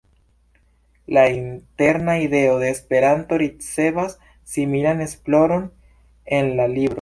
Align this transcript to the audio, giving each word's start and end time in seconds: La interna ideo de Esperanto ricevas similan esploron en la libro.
La 1.05 1.29
interna 1.29 2.15
ideo 2.21 2.57
de 2.57 2.71
Esperanto 2.71 3.37
ricevas 3.37 4.17
similan 4.43 4.99
esploron 4.99 5.71
en 6.25 6.57
la 6.57 6.67
libro. 6.67 6.89